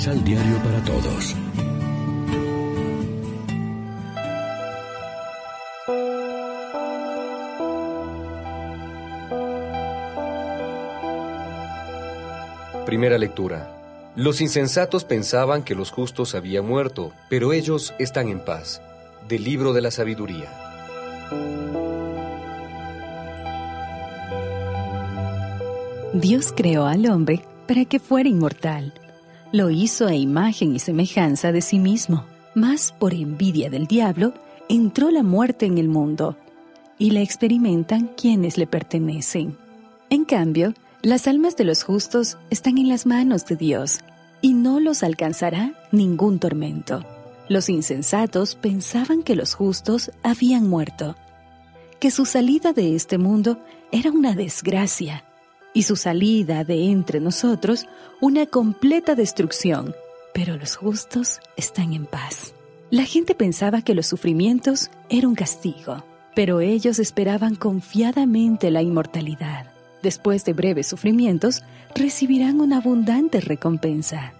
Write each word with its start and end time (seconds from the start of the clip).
Misal 0.00 0.24
Diario 0.24 0.56
para 0.62 0.82
Todos. 0.82 1.36
Primera 12.86 13.18
lectura. 13.18 13.70
Los 14.16 14.40
insensatos 14.40 15.04
pensaban 15.04 15.62
que 15.64 15.74
los 15.74 15.90
justos 15.90 16.34
habían 16.34 16.64
muerto, 16.64 17.12
pero 17.28 17.52
ellos 17.52 17.92
están 17.98 18.30
en 18.30 18.40
paz. 18.40 18.80
Del 19.28 19.44
libro 19.44 19.74
de 19.74 19.82
la 19.82 19.90
sabiduría. 19.90 20.48
Dios 26.14 26.54
creó 26.56 26.86
al 26.86 27.04
hombre 27.04 27.44
para 27.68 27.84
que 27.84 27.98
fuera 27.98 28.30
inmortal. 28.30 28.94
Lo 29.52 29.70
hizo 29.70 30.06
a 30.06 30.14
imagen 30.14 30.76
y 30.76 30.78
semejanza 30.78 31.50
de 31.50 31.60
sí 31.60 31.80
mismo, 31.80 32.24
mas 32.54 32.94
por 32.96 33.14
envidia 33.14 33.68
del 33.68 33.88
diablo 33.88 34.32
entró 34.68 35.10
la 35.10 35.24
muerte 35.24 35.66
en 35.66 35.78
el 35.78 35.88
mundo, 35.88 36.36
y 36.98 37.10
la 37.10 37.20
experimentan 37.20 38.12
quienes 38.16 38.58
le 38.58 38.68
pertenecen. 38.68 39.56
En 40.08 40.24
cambio, 40.24 40.74
las 41.02 41.26
almas 41.26 41.56
de 41.56 41.64
los 41.64 41.82
justos 41.82 42.38
están 42.50 42.78
en 42.78 42.88
las 42.88 43.06
manos 43.06 43.44
de 43.46 43.56
Dios, 43.56 44.00
y 44.40 44.52
no 44.52 44.78
los 44.78 45.02
alcanzará 45.02 45.72
ningún 45.90 46.38
tormento. 46.38 47.04
Los 47.48 47.68
insensatos 47.68 48.54
pensaban 48.54 49.24
que 49.24 49.34
los 49.34 49.54
justos 49.54 50.12
habían 50.22 50.68
muerto, 50.68 51.16
que 51.98 52.12
su 52.12 52.24
salida 52.24 52.72
de 52.72 52.94
este 52.94 53.18
mundo 53.18 53.58
era 53.90 54.12
una 54.12 54.34
desgracia, 54.34 55.24
y 55.72 55.82
su 55.84 55.96
salida 55.96 56.64
de 56.64 56.90
entre 56.90 57.20
nosotros 57.20 57.86
una 58.20 58.46
completa 58.46 59.14
destrucción, 59.14 59.94
pero 60.34 60.56
los 60.56 60.76
justos 60.76 61.40
están 61.56 61.92
en 61.92 62.06
paz. 62.06 62.54
La 62.90 63.04
gente 63.04 63.34
pensaba 63.34 63.82
que 63.82 63.94
los 63.94 64.06
sufrimientos 64.06 64.90
eran 65.08 65.30
un 65.30 65.34
castigo, 65.36 66.04
pero 66.34 66.60
ellos 66.60 66.98
esperaban 66.98 67.54
confiadamente 67.54 68.70
la 68.70 68.82
inmortalidad 68.82 69.70
después 70.02 70.44
de 70.44 70.52
breves 70.52 70.86
sufrimientos, 70.86 71.62
recibirán 71.94 72.60
una 72.60 72.78
abundante 72.78 73.40
recompensa. 73.40 74.32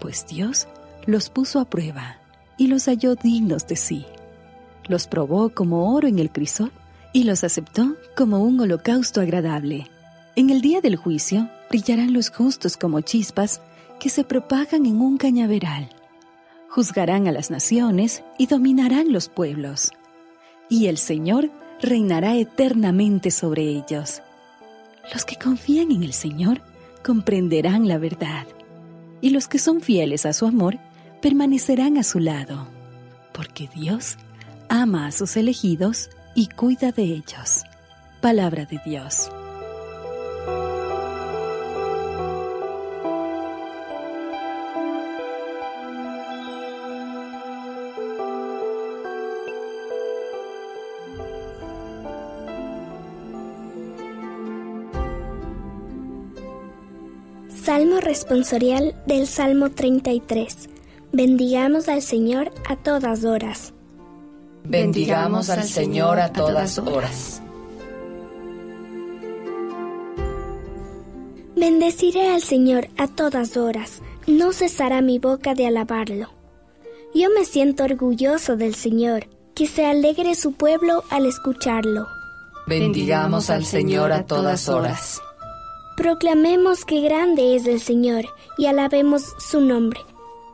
Pues 0.00 0.26
Dios 0.26 0.68
los 1.06 1.30
puso 1.30 1.60
a 1.60 1.64
prueba 1.64 2.18
y 2.56 2.66
los 2.66 2.86
halló 2.86 3.14
dignos 3.14 3.66
de 3.66 3.76
sí. 3.76 4.06
Los 4.86 5.06
probó 5.06 5.50
como 5.50 5.94
oro 5.94 6.08
en 6.08 6.18
el 6.18 6.30
crisol 6.30 6.72
y 7.12 7.24
los 7.24 7.44
aceptó 7.44 7.96
como 8.16 8.42
un 8.42 8.60
holocausto 8.60 9.20
agradable. 9.20 9.88
En 10.36 10.50
el 10.50 10.60
día 10.60 10.80
del 10.80 10.96
juicio 10.96 11.48
brillarán 11.70 12.12
los 12.12 12.30
justos 12.30 12.76
como 12.76 13.00
chispas 13.00 13.60
que 14.00 14.08
se 14.08 14.24
propagan 14.24 14.86
en 14.86 15.00
un 15.00 15.16
cañaveral. 15.16 15.88
Juzgarán 16.68 17.28
a 17.28 17.32
las 17.32 17.50
naciones 17.50 18.22
y 18.38 18.46
dominarán 18.46 19.12
los 19.12 19.28
pueblos. 19.28 19.92
Y 20.68 20.86
el 20.86 20.98
Señor 20.98 21.50
reinará 21.80 22.36
eternamente 22.36 23.30
sobre 23.30 23.62
ellos 23.62 24.22
los 25.12 25.24
que 25.24 25.36
confían 25.36 25.90
en 25.90 26.02
el 26.02 26.12
Señor 26.12 26.60
comprenderán 27.02 27.88
la 27.88 27.98
verdad, 27.98 28.46
y 29.20 29.30
los 29.30 29.48
que 29.48 29.58
son 29.58 29.80
fieles 29.80 30.26
a 30.26 30.32
su 30.32 30.46
amor 30.46 30.78
permanecerán 31.20 31.98
a 31.98 32.02
su 32.02 32.20
lado, 32.20 32.68
porque 33.32 33.68
Dios 33.74 34.16
ama 34.68 35.06
a 35.06 35.12
sus 35.12 35.36
elegidos 35.36 36.10
y 36.34 36.48
cuida 36.48 36.92
de 36.92 37.04
ellos. 37.04 37.64
Palabra 38.20 38.64
de 38.64 38.80
Dios. 38.84 39.30
Salmo 57.64 57.98
responsorial 57.98 58.94
del 59.06 59.26
Salmo 59.26 59.70
33. 59.70 60.68
Bendigamos 61.12 61.88
al 61.88 62.02
Señor 62.02 62.52
a 62.68 62.76
todas 62.76 63.24
horas. 63.24 63.72
Bendigamos 64.64 65.48
al 65.48 65.64
Señor 65.64 66.20
a 66.20 66.30
todas 66.30 66.78
horas. 66.78 67.40
Bendeciré 71.56 72.28
al 72.28 72.42
Señor 72.42 72.88
a 72.98 73.08
todas 73.08 73.56
horas, 73.56 74.02
no 74.26 74.52
cesará 74.52 75.00
mi 75.00 75.18
boca 75.18 75.54
de 75.54 75.66
alabarlo. 75.66 76.28
Yo 77.14 77.30
me 77.30 77.46
siento 77.46 77.84
orgulloso 77.84 78.58
del 78.58 78.74
Señor, 78.74 79.28
que 79.54 79.66
se 79.66 79.86
alegre 79.86 80.34
su 80.34 80.52
pueblo 80.52 81.02
al 81.08 81.24
escucharlo. 81.24 82.08
Bendigamos 82.66 83.48
al 83.48 83.64
Señor 83.64 84.12
a 84.12 84.26
todas 84.26 84.68
horas. 84.68 85.22
Proclamemos 85.96 86.84
que 86.84 87.00
grande 87.00 87.54
es 87.54 87.66
el 87.66 87.80
Señor 87.80 88.24
y 88.58 88.66
alabemos 88.66 89.34
su 89.38 89.60
nombre. 89.60 90.00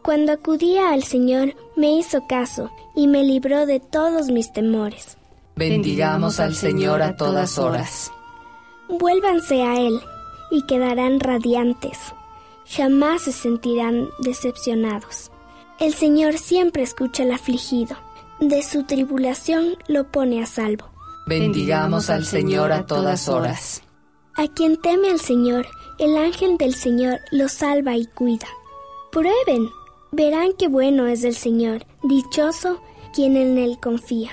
Cuando 0.02 0.32
acudía 0.32 0.90
al 0.90 1.02
Señor, 1.02 1.54
me 1.76 1.92
hizo 1.92 2.26
caso 2.26 2.70
y 2.94 3.06
me 3.06 3.24
libró 3.24 3.66
de 3.66 3.80
todos 3.80 4.28
mis 4.28 4.52
temores. 4.52 5.16
Bendigamos 5.56 6.40
al 6.40 6.54
Señor 6.54 7.02
a 7.02 7.16
todas 7.16 7.58
horas. 7.58 8.10
Vuélvanse 8.88 9.62
a 9.62 9.80
Él 9.80 10.00
y 10.50 10.66
quedarán 10.66 11.20
radiantes. 11.20 11.98
Jamás 12.66 13.22
se 13.22 13.32
sentirán 13.32 14.08
decepcionados. 14.20 15.30
El 15.78 15.94
Señor 15.94 16.38
siempre 16.38 16.82
escucha 16.82 17.22
al 17.22 17.32
afligido. 17.32 17.96
De 18.40 18.62
su 18.62 18.84
tribulación 18.84 19.76
lo 19.86 20.04
pone 20.04 20.42
a 20.42 20.46
salvo. 20.46 20.86
Bendigamos 21.26 22.10
al 22.10 22.24
Señor 22.24 22.72
a 22.72 22.86
todas 22.86 23.28
horas. 23.28 23.82
A 24.36 24.46
quien 24.48 24.76
teme 24.80 25.10
al 25.10 25.20
Señor, 25.20 25.66
el 25.98 26.16
ángel 26.16 26.56
del 26.56 26.74
Señor 26.74 27.20
lo 27.30 27.48
salva 27.48 27.96
y 27.96 28.06
cuida. 28.06 28.46
Prueben, 29.12 29.68
verán 30.12 30.52
qué 30.58 30.68
bueno 30.68 31.06
es 31.06 31.24
el 31.24 31.34
Señor, 31.34 31.84
dichoso 32.02 32.80
quien 33.12 33.36
en 33.36 33.58
él 33.58 33.78
confía. 33.80 34.30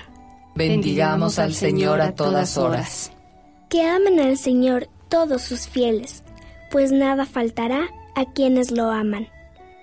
Bendigamos 0.56 1.40
al 1.40 1.54
Señor 1.54 2.02
a 2.02 2.16
todas 2.16 2.58
horas. 2.58 3.12
Que 3.70 3.88
amen 3.88 4.20
al 4.20 4.38
Señor 4.38 4.88
todos 5.10 5.42
sus 5.42 5.68
fieles, 5.68 6.24
pues 6.72 6.92
nada 6.92 7.26
faltará 7.26 7.90
a 8.16 8.26
quienes 8.26 8.72
lo 8.72 8.90
aman. 8.90 9.28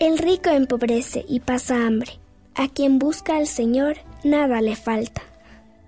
El 0.00 0.18
rico 0.18 0.50
empobrece 0.50 1.24
y 1.28 1.40
pasa 1.40 1.86
hambre. 1.86 2.18
A 2.56 2.68
quien 2.68 2.98
busca 2.98 3.36
al 3.36 3.46
Señor, 3.46 3.96
nada 4.22 4.60
le 4.60 4.76
falta. 4.76 5.22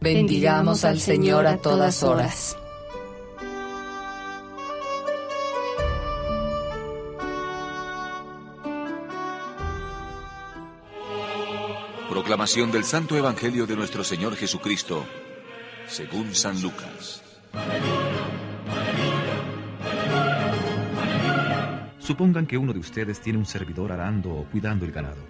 Bendigamos 0.01 0.85
al 0.85 1.01
Señor 1.01 1.47
a 1.47 1.59
todas 1.59 2.03
horas. 2.03 2.57
Proclamación 12.09 12.71
del 12.71 12.85
Santo 12.85 13.17
Evangelio 13.17 13.67
de 13.67 13.75
nuestro 13.75 14.05
Señor 14.05 14.37
Jesucristo, 14.37 15.05
según 15.89 16.35
San 16.35 16.63
Lucas. 16.63 17.23
Supongan 21.99 22.47
que 22.47 22.57
uno 22.57 22.73
de 22.73 22.79
ustedes 22.79 23.21
tiene 23.21 23.41
un 23.41 23.45
servidor 23.45 23.91
arando 23.91 24.31
o 24.31 24.45
cuidando 24.45 24.85
el 24.85 24.93
ganado. 24.93 25.21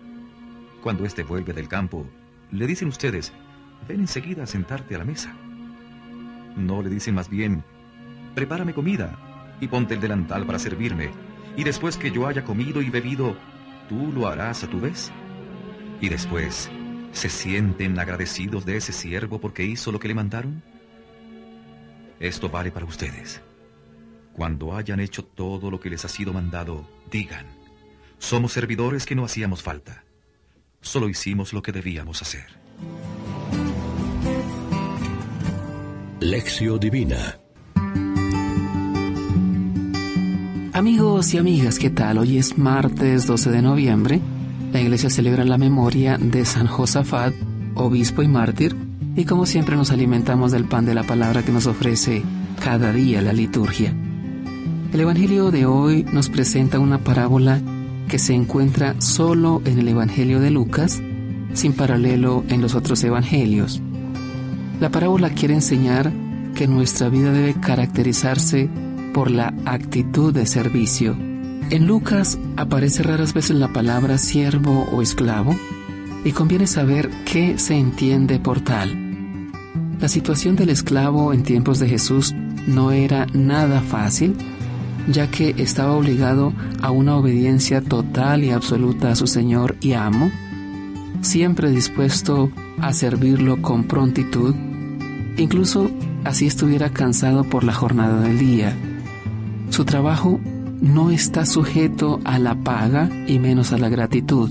Cuando 0.82 1.06
éste 1.06 1.22
vuelve 1.22 1.54
del 1.54 1.66
campo, 1.66 2.06
le 2.50 2.66
dicen 2.66 2.88
ustedes, 2.88 3.32
ven 3.88 4.00
enseguida 4.00 4.42
a 4.42 4.46
sentarte 4.46 4.94
a 4.94 4.98
la 4.98 5.04
mesa. 5.04 5.34
No 6.56 6.82
le 6.82 6.90
dicen 6.90 7.14
más 7.14 7.30
bien, 7.30 7.64
prepárame 8.34 8.74
comida 8.74 9.18
y 9.62 9.68
ponte 9.68 9.94
el 9.94 10.00
delantal 10.00 10.44
para 10.44 10.58
servirme, 10.58 11.10
y 11.56 11.64
después 11.64 11.96
que 11.96 12.10
yo 12.10 12.26
haya 12.26 12.44
comido 12.44 12.82
y 12.82 12.90
bebido, 12.90 13.34
tú 13.88 14.12
lo 14.12 14.28
harás 14.28 14.62
a 14.62 14.68
tu 14.68 14.78
vez. 14.78 15.10
Y 16.00 16.08
después, 16.08 16.70
¿Se 17.16 17.30
sienten 17.30 17.98
agradecidos 17.98 18.66
de 18.66 18.76
ese 18.76 18.92
siervo 18.92 19.40
porque 19.40 19.64
hizo 19.64 19.90
lo 19.90 19.98
que 19.98 20.06
le 20.06 20.14
mandaron? 20.14 20.62
Esto 22.20 22.50
vale 22.50 22.70
para 22.70 22.84
ustedes. 22.84 23.40
Cuando 24.34 24.76
hayan 24.76 25.00
hecho 25.00 25.24
todo 25.24 25.70
lo 25.70 25.80
que 25.80 25.88
les 25.88 26.04
ha 26.04 26.08
sido 26.08 26.34
mandado, 26.34 26.86
digan, 27.10 27.46
somos 28.18 28.52
servidores 28.52 29.06
que 29.06 29.14
no 29.14 29.24
hacíamos 29.24 29.62
falta. 29.62 30.04
Solo 30.82 31.08
hicimos 31.08 31.54
lo 31.54 31.62
que 31.62 31.72
debíamos 31.72 32.20
hacer. 32.20 32.44
Lección 36.20 36.78
Divina 36.78 37.38
Amigos 40.74 41.32
y 41.32 41.38
amigas, 41.38 41.78
¿qué 41.78 41.88
tal? 41.88 42.18
Hoy 42.18 42.36
es 42.36 42.58
martes 42.58 43.26
12 43.26 43.50
de 43.50 43.62
noviembre 43.62 44.20
la 44.76 44.82
iglesia 44.82 45.08
celebra 45.08 45.42
la 45.42 45.56
memoria 45.56 46.18
de 46.18 46.44
San 46.44 46.66
Josafat, 46.66 47.32
obispo 47.76 48.22
y 48.22 48.28
mártir, 48.28 48.76
y 49.16 49.24
como 49.24 49.46
siempre 49.46 49.74
nos 49.74 49.90
alimentamos 49.90 50.52
del 50.52 50.66
pan 50.66 50.84
de 50.84 50.94
la 50.94 51.02
palabra 51.02 51.42
que 51.42 51.50
nos 51.50 51.66
ofrece 51.66 52.22
cada 52.62 52.92
día 52.92 53.22
la 53.22 53.32
liturgia. 53.32 53.94
El 54.92 55.00
Evangelio 55.00 55.50
de 55.50 55.64
hoy 55.64 56.04
nos 56.12 56.28
presenta 56.28 56.78
una 56.78 56.98
parábola 56.98 57.58
que 58.06 58.18
se 58.18 58.34
encuentra 58.34 59.00
solo 59.00 59.62
en 59.64 59.78
el 59.78 59.88
Evangelio 59.88 60.40
de 60.40 60.50
Lucas, 60.50 61.00
sin 61.54 61.72
paralelo 61.72 62.44
en 62.50 62.60
los 62.60 62.74
otros 62.74 63.02
Evangelios. 63.02 63.80
La 64.78 64.90
parábola 64.90 65.30
quiere 65.30 65.54
enseñar 65.54 66.12
que 66.54 66.68
nuestra 66.68 67.08
vida 67.08 67.32
debe 67.32 67.54
caracterizarse 67.54 68.68
por 69.14 69.30
la 69.30 69.54
actitud 69.64 70.34
de 70.34 70.44
servicio. 70.44 71.16
En 71.68 71.88
Lucas 71.88 72.38
aparece 72.56 73.02
raras 73.02 73.34
veces 73.34 73.56
la 73.56 73.72
palabra 73.72 74.18
siervo 74.18 74.86
o 74.92 75.02
esclavo 75.02 75.56
y 76.24 76.30
conviene 76.30 76.68
saber 76.68 77.10
qué 77.24 77.58
se 77.58 77.74
entiende 77.74 78.38
por 78.38 78.60
tal. 78.60 79.50
La 80.00 80.08
situación 80.08 80.54
del 80.54 80.70
esclavo 80.70 81.32
en 81.32 81.42
tiempos 81.42 81.80
de 81.80 81.88
Jesús 81.88 82.32
no 82.68 82.92
era 82.92 83.26
nada 83.32 83.80
fácil, 83.80 84.36
ya 85.10 85.28
que 85.28 85.56
estaba 85.58 85.96
obligado 85.96 86.52
a 86.82 86.92
una 86.92 87.16
obediencia 87.16 87.80
total 87.80 88.44
y 88.44 88.50
absoluta 88.50 89.10
a 89.10 89.16
su 89.16 89.26
Señor 89.26 89.76
y 89.80 89.94
amo, 89.94 90.30
siempre 91.20 91.70
dispuesto 91.70 92.48
a 92.80 92.92
servirlo 92.92 93.60
con 93.60 93.84
prontitud, 93.84 94.54
incluso 95.36 95.90
así 96.22 96.46
estuviera 96.46 96.90
cansado 96.90 97.42
por 97.42 97.64
la 97.64 97.72
jornada 97.72 98.20
del 98.20 98.38
día. 98.38 98.72
Su 99.70 99.84
trabajo 99.84 100.40
no 100.80 101.10
está 101.10 101.46
sujeto 101.46 102.20
a 102.24 102.38
la 102.38 102.54
paga 102.54 103.10
y 103.26 103.38
menos 103.38 103.72
a 103.72 103.78
la 103.78 103.88
gratitud, 103.88 104.50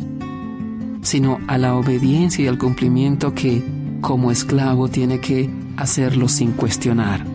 sino 1.01 1.39
a 1.47 1.57
la 1.57 1.75
obediencia 1.75 2.45
y 2.45 2.47
al 2.47 2.57
cumplimiento 2.57 3.33
que, 3.33 3.63
como 4.01 4.31
esclavo, 4.31 4.87
tiene 4.87 5.19
que 5.19 5.49
hacerlo 5.77 6.27
sin 6.27 6.51
cuestionar. 6.51 7.25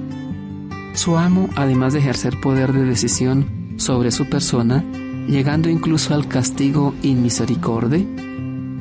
Su 0.95 1.17
amo, 1.17 1.49
además 1.57 1.93
de 1.93 2.01
ejercer 2.01 2.41
poder 2.41 2.73
de 2.73 2.85
decisión 2.85 3.75
sobre 3.77 4.11
su 4.11 4.29
persona, 4.29 4.85
llegando 5.29 5.69
incluso 5.69 6.15
al 6.15 6.27
castigo 6.27 6.95
inmisericorde, 7.03 8.07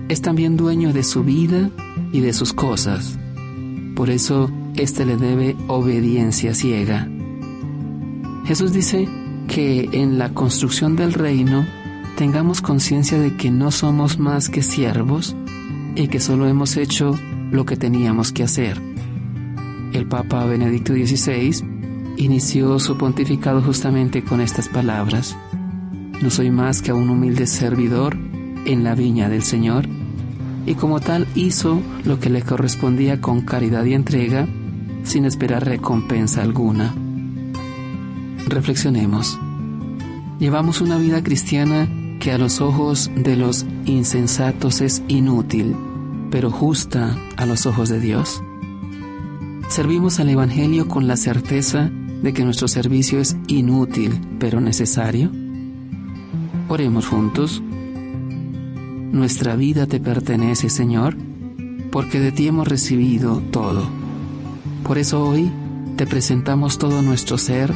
es 0.09 0.21
también 0.21 0.57
dueño 0.57 0.91
de 0.91 1.03
su 1.03 1.23
vida 1.23 1.69
y 2.11 2.21
de 2.21 2.33
sus 2.33 2.51
cosas. 2.51 3.19
Por 3.95 4.09
eso, 4.09 4.49
éste 4.75 5.05
le 5.05 5.17
debe 5.17 5.55
obediencia 5.67 6.55
ciega. 6.55 7.07
Jesús 8.45 8.73
dice 8.73 9.07
que 9.49 9.89
en 9.91 10.19
la 10.19 10.29
construcción 10.29 10.95
del 10.95 11.11
reino 11.11 11.65
tengamos 12.15 12.61
conciencia 12.61 13.19
de 13.19 13.35
que 13.35 13.49
no 13.49 13.71
somos 13.71 14.19
más 14.19 14.47
que 14.47 14.61
siervos 14.61 15.35
y 15.95 16.07
que 16.07 16.19
solo 16.19 16.47
hemos 16.47 16.77
hecho 16.77 17.17
lo 17.51 17.65
que 17.65 17.75
teníamos 17.75 18.31
que 18.31 18.43
hacer. 18.43 18.79
El 19.91 20.05
Papa 20.07 20.45
Benedicto 20.45 20.93
XVI 20.93 21.65
inició 22.17 22.77
su 22.79 22.97
pontificado 22.97 23.61
justamente 23.61 24.23
con 24.23 24.39
estas 24.39 24.69
palabras. 24.69 25.35
No 26.21 26.29
soy 26.29 26.51
más 26.51 26.83
que 26.83 26.93
un 26.93 27.09
humilde 27.09 27.47
servidor 27.47 28.15
en 28.65 28.83
la 28.83 28.93
viña 28.93 29.29
del 29.29 29.41
Señor, 29.41 29.87
y 30.67 30.75
como 30.75 30.99
tal 30.99 31.25
hizo 31.33 31.81
lo 32.05 32.19
que 32.19 32.29
le 32.29 32.43
correspondía 32.43 33.19
con 33.19 33.41
caridad 33.41 33.83
y 33.85 33.95
entrega, 33.95 34.47
sin 35.03 35.25
esperar 35.25 35.65
recompensa 35.65 36.43
alguna. 36.43 36.93
Reflexionemos. 38.49 39.39
Llevamos 40.39 40.81
una 40.81 40.97
vida 40.97 41.21
cristiana 41.21 41.87
que 42.19 42.31
a 42.31 42.39
los 42.39 42.61
ojos 42.61 43.11
de 43.15 43.35
los 43.35 43.67
insensatos 43.85 44.81
es 44.81 45.03
inútil, 45.07 45.75
pero 46.31 46.49
justa 46.49 47.15
a 47.37 47.45
los 47.45 47.67
ojos 47.67 47.89
de 47.89 47.99
Dios. 47.99 48.41
Servimos 49.67 50.19
al 50.19 50.29
Evangelio 50.29 50.87
con 50.87 51.07
la 51.07 51.15
certeza 51.15 51.91
de 52.23 52.33
que 52.33 52.43
nuestro 52.43 52.67
servicio 52.67 53.19
es 53.19 53.37
inútil 53.47 54.19
pero 54.39 54.59
necesario? 54.59 55.29
Oremos 56.69 57.05
juntos. 57.05 57.61
Nuestra 59.11 59.55
vida 59.55 59.85
te 59.85 59.99
pertenece, 59.99 60.69
Señor, 60.69 61.15
porque 61.91 62.19
de 62.19 62.31
ti 62.31 62.47
hemos 62.47 62.67
recibido 62.67 63.43
todo. 63.51 63.87
Por 64.83 64.97
eso 64.97 65.23
hoy 65.23 65.51
te 65.97 66.07
presentamos 66.07 66.79
todo 66.79 67.03
nuestro 67.03 67.37
ser 67.37 67.75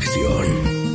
Reflexión. 0.00 0.89